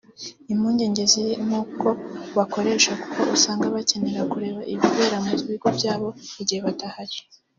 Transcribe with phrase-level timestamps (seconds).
[0.53, 1.89] Impungenge ziri no ku
[2.37, 6.07] bakoresha kuko usanga bakenera kureba ibibera mu bigo byabo
[6.41, 7.17] igihe badahari